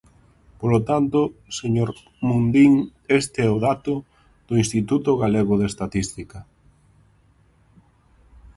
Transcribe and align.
Polo 0.59 0.79
tanto, 0.89 1.19
señor 1.59 1.89
Mundín, 2.27 2.73
este 3.19 3.39
é 3.47 3.49
o 3.55 3.59
dato 3.67 3.93
do 4.47 4.55
Instituto 4.63 5.09
Galego 5.21 5.53
de 5.57 5.65
Estatística. 5.71 6.39